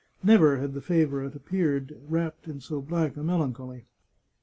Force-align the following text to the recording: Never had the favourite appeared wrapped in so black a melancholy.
Never 0.23 0.57
had 0.57 0.73
the 0.73 0.81
favourite 0.81 1.35
appeared 1.35 1.95
wrapped 2.09 2.47
in 2.47 2.59
so 2.59 2.81
black 2.81 3.15
a 3.17 3.21
melancholy. 3.21 3.85